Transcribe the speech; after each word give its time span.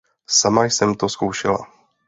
Sama 0.29 0.65
jsem 0.65 0.95
to 0.95 1.09
zkoušela. 1.09 1.67